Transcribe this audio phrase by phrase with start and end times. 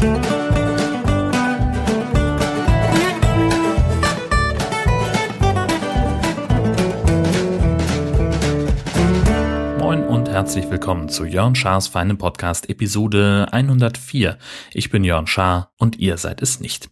[0.00, 0.08] Moin
[10.06, 14.38] und herzlich willkommen zu Jörn Schars feinem Podcast Episode 104.
[14.72, 16.88] Ich bin Jörn Schaar und ihr seid es nicht.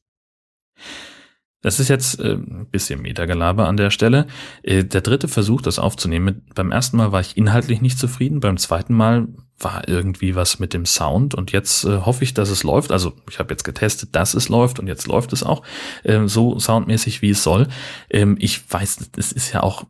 [1.61, 4.27] Das ist jetzt äh, ein bisschen Metagelaber an der Stelle.
[4.63, 6.47] Äh, der dritte Versuch, das aufzunehmen.
[6.55, 8.41] Beim ersten Mal war ich inhaltlich nicht zufrieden.
[8.41, 9.27] Beim zweiten Mal
[9.59, 11.35] war irgendwie was mit dem Sound.
[11.35, 12.93] Und jetzt äh, hoffe ich, dass es läuft.
[12.93, 15.65] Also ich habe jetzt getestet, dass es läuft und jetzt läuft es auch
[16.05, 17.67] äh, so soundmäßig, wie es soll.
[18.09, 19.85] Ähm, ich weiß, es ist ja auch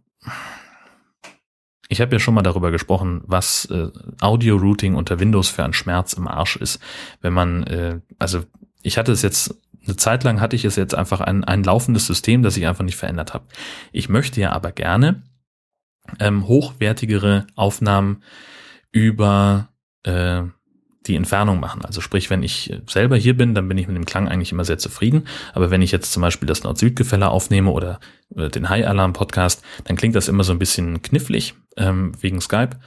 [1.90, 3.88] ich habe ja schon mal darüber gesprochen, was äh,
[4.20, 6.80] Audio-Routing unter Windows für ein Schmerz im Arsch ist.
[7.22, 8.42] Wenn man, äh, also
[8.82, 12.06] ich hatte es jetzt eine Zeit lang hatte ich es jetzt einfach ein, ein laufendes
[12.06, 13.46] System, das ich einfach nicht verändert habe.
[13.92, 15.22] Ich möchte ja aber gerne
[16.20, 18.22] ähm, hochwertigere Aufnahmen
[18.92, 19.68] über
[20.04, 20.42] äh,
[21.06, 21.84] die Entfernung machen.
[21.84, 24.64] Also sprich, wenn ich selber hier bin, dann bin ich mit dem Klang eigentlich immer
[24.64, 25.26] sehr zufrieden.
[25.54, 27.98] Aber wenn ich jetzt zum Beispiel das Nord-Süd-Gefälle aufnehme oder,
[28.30, 32.78] oder den High-Alarm-Podcast, dann klingt das immer so ein bisschen knifflig ähm, wegen Skype.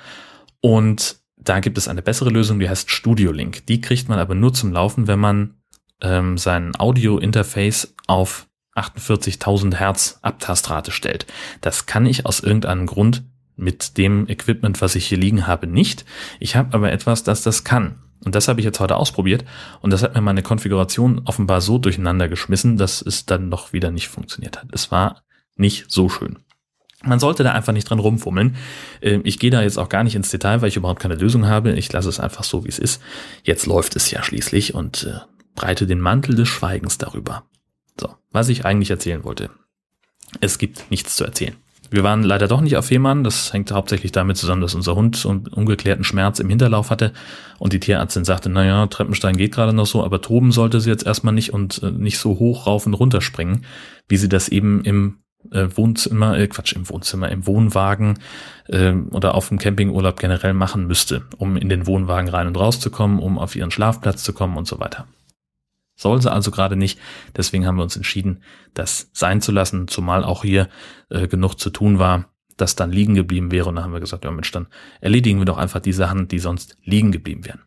[0.62, 3.66] Und da gibt es eine bessere Lösung, die heißt Studio Link.
[3.66, 5.61] Die kriegt man aber nur zum Laufen, wenn man
[6.02, 11.26] ähm, sein Audio-Interface auf 48.000 Hertz Abtastrate stellt.
[11.62, 13.24] Das kann ich aus irgendeinem Grund
[13.58, 16.06] mit dem Equipment, was ich hier liegen habe, nicht.
[16.40, 18.00] Ich habe aber etwas, das das kann.
[18.24, 19.46] Und das habe ich jetzt heute ausprobiert
[19.82, 23.90] und das hat mir meine Konfiguration offenbar so durcheinander geschmissen, dass es dann noch wieder
[23.90, 24.68] nicht funktioniert hat.
[24.72, 25.24] Es war
[25.56, 26.38] nicht so schön.
[27.04, 28.56] Man sollte da einfach nicht dran rumfummeln.
[29.02, 31.48] Ähm, ich gehe da jetzt auch gar nicht ins Detail, weil ich überhaupt keine Lösung
[31.48, 31.74] habe.
[31.74, 33.02] Ich lasse es einfach so, wie es ist.
[33.44, 35.20] Jetzt läuft es ja schließlich und äh,
[35.56, 37.44] breite den Mantel des Schweigens darüber.
[38.00, 39.50] So, was ich eigentlich erzählen wollte.
[40.40, 41.56] Es gibt nichts zu erzählen.
[41.92, 43.26] Wir waren leider doch nicht auf Fehmarn.
[43.26, 47.12] Das hängt hauptsächlich damit zusammen, dass unser Hund ungeklärten Schmerz im Hinterlauf hatte
[47.60, 51.06] und die Tierärztin sagte, naja, Treppenstein geht gerade noch so, aber toben sollte sie jetzt
[51.06, 53.66] erstmal nicht und äh, nicht so hoch rauf und runter springen,
[54.08, 55.18] wie sie das eben im
[55.52, 58.20] äh, Wohnzimmer, äh, Quatsch, im Wohnzimmer, im Wohnwagen
[58.68, 62.80] äh, oder auf dem Campingurlaub generell machen müsste, um in den Wohnwagen rein und raus
[62.80, 65.08] zu kommen, um auf ihren Schlafplatz zu kommen und so weiter.
[66.02, 67.00] Soll sie also gerade nicht.
[67.38, 68.42] Deswegen haben wir uns entschieden,
[68.74, 70.68] das sein zu lassen, zumal auch hier
[71.10, 72.26] äh, genug zu tun war,
[72.58, 73.70] das dann liegen geblieben wäre.
[73.70, 74.66] Und dann haben wir gesagt, ja Mensch, dann
[75.00, 77.62] erledigen wir doch einfach die Sachen, die sonst liegen geblieben wären.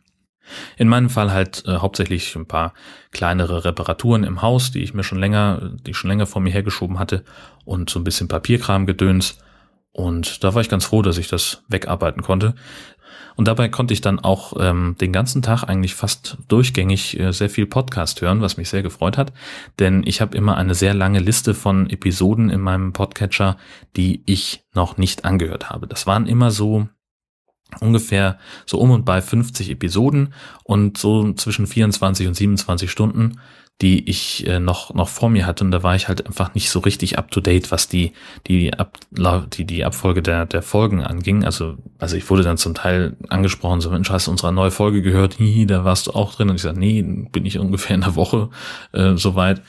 [0.75, 2.73] In meinem Fall halt äh, hauptsächlich ein paar
[3.11, 6.51] kleinere Reparaturen im Haus, die ich mir schon länger, die ich schon länger vor mir
[6.51, 7.23] hergeschoben hatte
[7.63, 9.37] und so ein bisschen Papierkram gedöns.
[9.93, 12.53] Und da war ich ganz froh, dass ich das wegarbeiten konnte.
[13.35, 17.49] Und dabei konnte ich dann auch ähm, den ganzen Tag eigentlich fast durchgängig äh, sehr
[17.49, 19.33] viel Podcast hören, was mich sehr gefreut hat.
[19.79, 23.57] Denn ich habe immer eine sehr lange Liste von Episoden in meinem Podcatcher,
[23.95, 25.87] die ich noch nicht angehört habe.
[25.87, 26.87] Das waren immer so
[27.79, 33.39] ungefähr so um und bei 50 Episoden und so zwischen 24 und 27 Stunden
[33.81, 36.69] die ich äh, noch noch vor mir hatte und da war ich halt einfach nicht
[36.69, 38.13] so richtig up to date, was die
[38.47, 38.97] die Ab
[39.57, 41.43] die die Abfolge der der Folgen anging.
[41.43, 45.01] Also also ich wurde dann zum Teil angesprochen, so Mensch, hast du unsere neue Folge
[45.01, 45.33] gehört?
[45.37, 48.15] Hihi, da warst du auch drin und ich sage, nee, bin ich ungefähr in der
[48.15, 48.49] Woche
[48.93, 49.61] äh, soweit.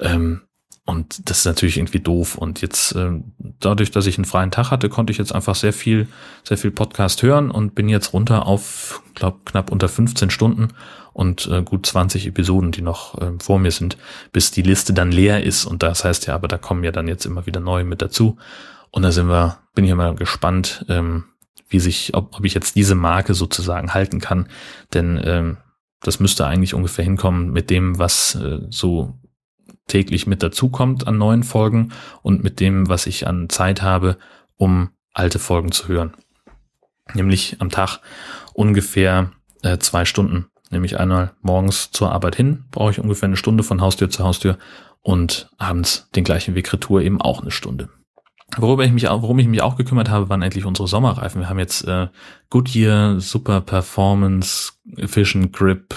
[0.00, 0.40] Ähm,
[0.86, 2.36] und das ist natürlich irgendwie doof.
[2.36, 3.12] Und jetzt, äh,
[3.60, 6.08] dadurch, dass ich einen freien Tag hatte, konnte ich jetzt einfach sehr viel,
[6.42, 10.68] sehr viel Podcast hören und bin jetzt runter auf, glaub, knapp unter 15 Stunden
[11.14, 13.96] und äh, gut 20 Episoden, die noch äh, vor mir sind,
[14.32, 15.64] bis die Liste dann leer ist.
[15.64, 18.36] Und das heißt ja, aber da kommen ja dann jetzt immer wieder neue mit dazu.
[18.90, 21.24] Und da sind wir, bin ich mal gespannt, ähm,
[21.68, 24.48] wie sich, ob, ob ich jetzt diese Marke sozusagen halten kann.
[24.92, 25.56] Denn ähm,
[26.00, 29.14] das müsste eigentlich ungefähr hinkommen mit dem, was äh, so
[29.86, 34.16] täglich mit dazukommt an neuen Folgen und mit dem, was ich an Zeit habe,
[34.56, 36.14] um alte Folgen zu hören.
[37.12, 38.00] Nämlich am Tag
[38.54, 39.30] ungefähr
[39.62, 40.46] äh, zwei Stunden.
[40.70, 44.58] Nämlich einmal morgens zur Arbeit hin, brauche ich ungefähr eine Stunde von Haustür zu Haustür
[45.02, 47.90] und abends den gleichen Weg Retour eben auch eine Stunde.
[48.56, 51.40] Worüber ich mich auch, worum ich mich auch gekümmert habe, waren endlich unsere Sommerreifen.
[51.40, 52.08] Wir haben jetzt äh,
[52.50, 55.94] Goodyear Super Performance Efficient Grip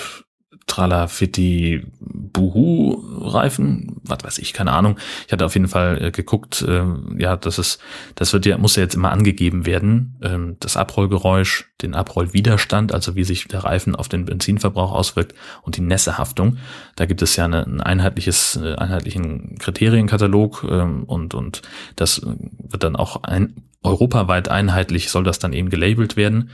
[0.68, 5.00] Tralafitti Buhu-Reifen, was weiß ich, keine Ahnung.
[5.26, 6.84] Ich hatte auf jeden Fall äh, geguckt, äh,
[7.18, 7.80] ja, das ist,
[8.16, 13.16] das wird ja, muss ja jetzt immer angegeben werden, ähm, das Abrollgeräusch, den Abrollwiderstand, also
[13.16, 15.34] wie sich der Reifen auf den Benzinverbrauch auswirkt
[15.64, 16.58] und die Nässehaftung.
[16.96, 21.62] Da gibt es ja eine, ein einheitliches, äh, einheitlichen Kriterienkatalog ähm, und, und
[21.96, 26.50] das wird dann auch ein, europaweit einheitlich soll das dann eben gelabelt werden.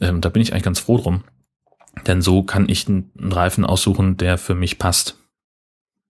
[0.00, 1.24] Ähm, da bin ich eigentlich ganz froh drum
[2.06, 5.18] denn so kann ich einen Reifen aussuchen, der für mich passt.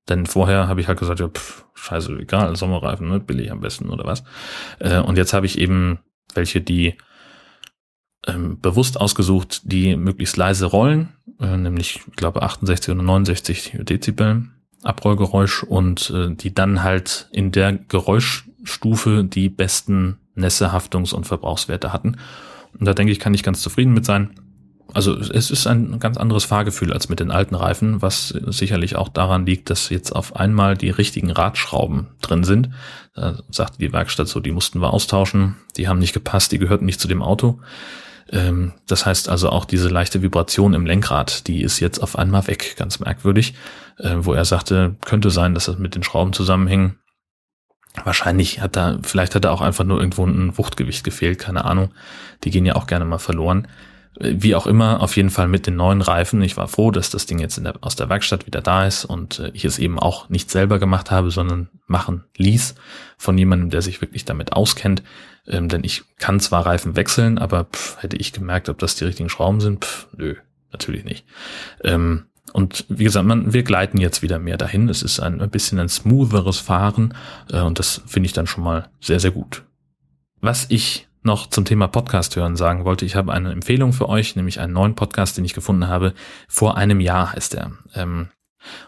[0.09, 3.91] Denn vorher habe ich halt gesagt, ja, pff, scheiße, egal, Sommerreifen, ne, billig am besten
[3.91, 4.25] oder was.
[4.79, 6.00] Äh, und jetzt habe ich eben
[6.35, 6.97] welche, die
[8.27, 11.11] ähm, bewusst ausgesucht, die möglichst leise rollen
[11.41, 14.47] äh, nämlich, ich glaube, 68 oder 69 Dezibel
[14.83, 21.93] Abrollgeräusch und äh, die dann halt in der Geräuschstufe die besten Nässe, Haftungs- und Verbrauchswerte
[21.93, 22.17] hatten.
[22.79, 24.31] Und da denke ich, kann ich ganz zufrieden mit sein.
[24.94, 29.08] Also es ist ein ganz anderes Fahrgefühl als mit den alten Reifen, was sicherlich auch
[29.08, 32.70] daran liegt, dass jetzt auf einmal die richtigen Radschrauben drin sind.
[33.14, 36.87] Da sagte die Werkstatt so, die mussten wir austauschen, die haben nicht gepasst, die gehörten
[36.87, 37.60] nicht zu dem Auto.
[38.32, 42.46] Ähm, das heißt also auch diese leichte Vibration im Lenkrad, die ist jetzt auf einmal
[42.46, 43.54] weg, ganz merkwürdig,
[43.98, 46.96] äh, wo er sagte, könnte sein, dass das mit den Schrauben zusammenhing.
[48.04, 51.92] Wahrscheinlich hat da, vielleicht hat da auch einfach nur irgendwo ein Wuchtgewicht gefehlt, keine Ahnung.
[52.44, 53.66] Die gehen ja auch gerne mal verloren.
[54.19, 56.43] Wie auch immer, auf jeden Fall mit den neuen Reifen.
[56.43, 59.39] Ich war froh, dass das Ding jetzt der, aus der Werkstatt wieder da ist und
[59.39, 62.75] äh, ich es eben auch nicht selber gemacht habe, sondern machen ließ
[63.17, 65.05] von jemandem, der sich wirklich damit auskennt.
[65.47, 69.05] Ähm, denn ich kann zwar Reifen wechseln, aber pff, hätte ich gemerkt, ob das die
[69.05, 69.85] richtigen Schrauben sind?
[69.85, 70.35] Pff, nö,
[70.73, 71.25] natürlich nicht.
[71.85, 74.89] Ähm, und wie gesagt, man, wir gleiten jetzt wieder mehr dahin.
[74.89, 77.15] Es ist ein, ein bisschen ein smootheres Fahren
[77.51, 79.62] äh, und das finde ich dann schon mal sehr, sehr gut.
[80.41, 84.37] Was ich noch zum Thema Podcast hören sagen wollte, ich habe eine Empfehlung für euch,
[84.37, 86.14] nämlich einen neuen Podcast, den ich gefunden habe.
[86.49, 87.72] Vor einem Jahr heißt er.
[87.94, 88.28] Ähm,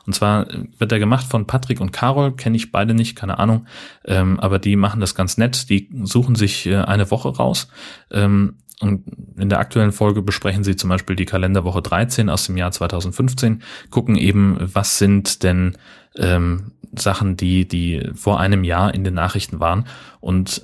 [0.06, 0.46] und zwar
[0.78, 3.66] wird er gemacht von Patrick und Carol, kenne ich beide nicht, keine Ahnung,
[4.04, 5.70] ähm, aber die machen das ganz nett.
[5.70, 7.68] Die suchen sich äh, eine Woche raus
[8.10, 9.04] ähm, und
[9.38, 13.62] in der aktuellen Folge besprechen sie zum Beispiel die Kalenderwoche 13 aus dem Jahr 2015,
[13.90, 15.78] gucken eben, was sind denn
[16.16, 19.86] ähm, Sachen, die, die vor einem Jahr in den Nachrichten waren
[20.20, 20.62] und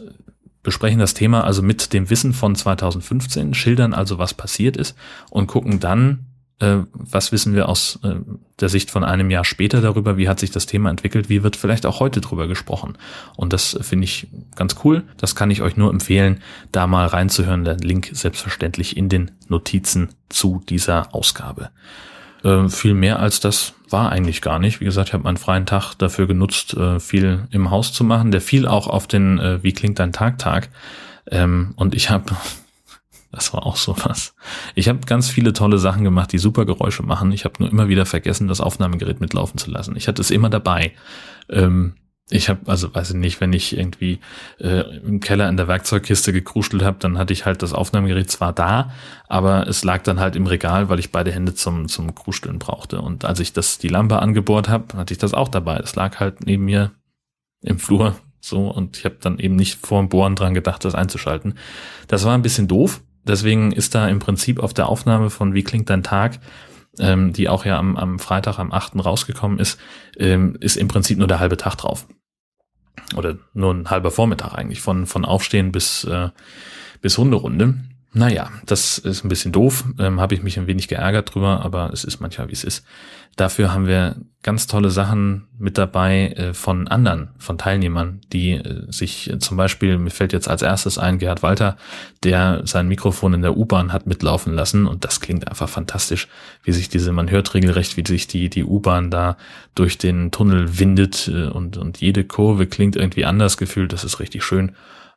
[0.63, 4.97] besprechen das Thema also mit dem Wissen von 2015, schildern also, was passiert ist
[5.31, 6.27] und gucken dann,
[6.61, 8.17] äh, was wissen wir aus äh,
[8.61, 11.57] der Sicht von einem Jahr später darüber, wie hat sich das Thema entwickelt, wie wird
[11.57, 12.99] vielleicht auch heute drüber gesprochen.
[13.37, 14.27] Und das finde ich
[14.57, 15.05] ganz cool.
[15.17, 16.41] Das kann ich euch nur empfehlen,
[16.73, 17.65] da mal reinzuhören.
[17.65, 21.71] Der Link selbstverständlich in den Notizen zu dieser Ausgabe.
[22.45, 24.81] Äh, viel mehr als das war eigentlich gar nicht.
[24.81, 28.31] Wie gesagt, ich habe meinen freien Tag dafür genutzt, äh, viel im Haus zu machen.
[28.31, 30.69] Der fiel auch auf den äh, Wie klingt dein Tag Tag.
[31.31, 32.37] Ähm, und ich habe
[33.33, 34.35] das war auch so was.
[34.75, 37.33] Ich habe ganz viele tolle Sachen gemacht, die super Geräusche machen.
[37.33, 39.97] Ich habe nur immer wieder vergessen, das Aufnahmegerät mitlaufen zu lassen.
[39.97, 40.93] Ich hatte es immer dabei.
[41.51, 41.95] Ähm,
[42.31, 44.21] ich habe, also weiß ich nicht, wenn ich irgendwie
[44.59, 48.53] äh, im Keller in der Werkzeugkiste gekruschelt habe, dann hatte ich halt das Aufnahmegerät zwar
[48.53, 48.93] da,
[49.29, 53.01] aber es lag dann halt im Regal, weil ich beide Hände zum zum Kruscheln brauchte.
[53.01, 55.79] Und als ich das die Lampe angebohrt habe, hatte ich das auch dabei.
[55.79, 56.93] Das lag halt neben mir
[57.63, 60.95] im Flur so und ich habe dann eben nicht vor dem Bohren dran gedacht, das
[60.95, 61.55] einzuschalten.
[62.07, 65.63] Das war ein bisschen doof, Deswegen ist da im Prinzip auf der Aufnahme von Wie
[65.63, 66.41] klingt dein Tag,
[66.99, 69.05] ähm, die auch ja am, am Freitag, am 8.
[69.05, 69.79] rausgekommen ist,
[70.17, 72.07] ähm, ist im Prinzip nur der halbe Tag drauf.
[73.17, 76.31] Oder nur ein halber Vormittag eigentlich, von, von Aufstehen bis, äh,
[77.01, 77.75] bis Hunderunde.
[78.15, 81.91] Naja, das ist ein bisschen doof, ähm, habe ich mich ein wenig geärgert drüber, aber
[81.93, 82.85] es ist manchmal, wie es ist.
[83.37, 88.91] Dafür haben wir ganz tolle Sachen mit dabei äh, von anderen, von Teilnehmern, die äh,
[88.91, 91.77] sich äh, zum Beispiel, mir fällt jetzt als erstes ein, Gerhard Walter,
[92.25, 96.29] der sein Mikrofon in der U-Bahn hat mitlaufen lassen und das klingt einfach fantastisch,
[96.65, 99.37] wie sich diese, man hört regelrecht, wie sich die, die U-Bahn da
[99.75, 104.19] durch den Tunnel windet äh, und, und jede Kurve klingt irgendwie anders gefühlt, das ist
[104.19, 104.73] richtig schön.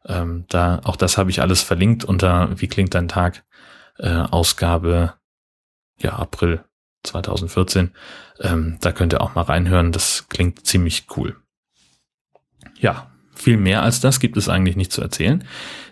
[0.05, 3.43] Ähm, da, auch das habe ich alles verlinkt unter Wie klingt dein Tag?
[3.97, 5.13] Äh, Ausgabe,
[5.97, 6.63] ja, April
[7.03, 7.91] 2014.
[8.39, 9.91] Ähm, da könnt ihr auch mal reinhören.
[9.91, 11.35] Das klingt ziemlich cool.
[12.79, 15.43] Ja, viel mehr als das gibt es eigentlich nicht zu erzählen.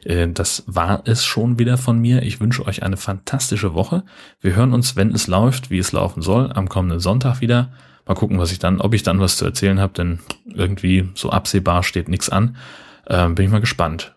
[0.03, 2.23] Äh, das war es schon wieder von mir.
[2.23, 4.03] Ich wünsche euch eine fantastische Woche.
[4.39, 7.71] Wir hören uns, wenn es läuft, wie es laufen soll, am kommenden Sonntag wieder.
[8.05, 11.29] Mal gucken, was ich dann, ob ich dann was zu erzählen habe, denn irgendwie so
[11.29, 12.57] absehbar steht nichts an.
[13.09, 14.15] Ähm, bin ich mal gespannt.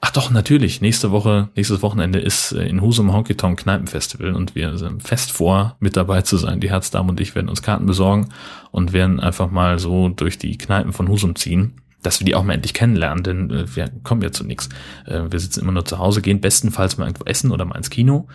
[0.00, 0.80] Ach doch, natürlich.
[0.80, 5.32] Nächste Woche, nächstes Wochenende ist äh, in Husum Honky Tonk Kneipenfestival und wir sind fest
[5.32, 6.60] vor, mit dabei zu sein.
[6.60, 8.28] Die Herzdame und ich werden uns Karten besorgen
[8.70, 12.44] und werden einfach mal so durch die Kneipen von Husum ziehen, dass wir die auch
[12.44, 14.68] mal endlich kennenlernen, denn äh, wir kommen ja zu nichts.
[15.06, 17.88] Äh, wir sitzen immer nur zu Hause, gehen bestenfalls mal irgendwo essen oder mal ins
[17.90, 18.26] Kino.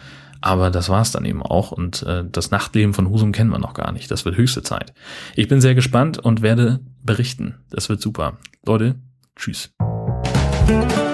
[0.42, 1.74] Aber das war's dann eben auch.
[1.74, 4.10] Und das Nachtleben von Husum kennen wir noch gar nicht.
[4.10, 4.94] Das wird höchste Zeit.
[5.36, 7.56] Ich bin sehr gespannt und werde berichten.
[7.70, 8.38] Das wird super.
[8.66, 8.96] Leute,
[9.40, 9.72] Tschüss.
[10.70, 11.09] Thank you.